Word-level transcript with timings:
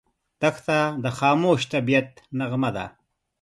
دښته 0.41 0.79
د 1.03 1.05
خاموش 1.17 1.61
طبعیت 1.73 2.09
نغمه 2.39 2.69
ده. 2.75 2.85